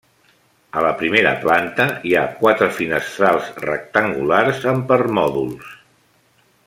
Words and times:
A 0.79 0.81
la 0.85 0.93
primera 1.01 1.33
planta 1.43 1.85
hi 2.11 2.15
ha 2.15 2.23
quatre 2.39 2.69
finestrals 2.79 3.53
rectangulars 3.67 4.65
amb 4.73 4.89
permòdols. 4.95 5.71